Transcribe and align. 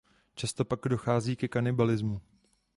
Často 0.35 0.65
pak 0.65 0.79
dochází 0.87 1.35
ke 1.35 1.47
kanibalismu. 1.47 2.21